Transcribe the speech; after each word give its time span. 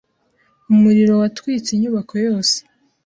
Umuriro 0.73 1.13
watwitse 1.21 1.69
inyubako 1.73 2.13
yose. 2.27 2.57